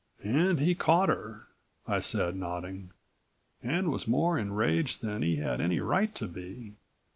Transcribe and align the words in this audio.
"And 0.23 0.59
he 0.59 0.73
caught 0.73 1.09
her," 1.09 1.45
I 1.87 1.99
said, 1.99 2.35
nodding. 2.35 2.89
"And 3.61 3.91
was 3.91 4.07
more 4.07 4.35
enraged 4.39 5.03
than 5.03 5.21
he 5.21 5.35
had 5.35 5.61
any 5.61 5.79
right 5.79 6.15
to 6.15 6.27
be. 6.27 6.73